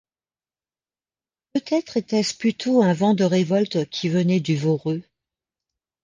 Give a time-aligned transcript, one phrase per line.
[1.53, 5.03] Peut-être était-ce plutôt un vent de révolte, qui venait du Voreux.